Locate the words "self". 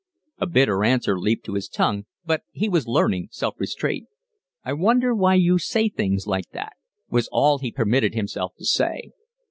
3.29-3.53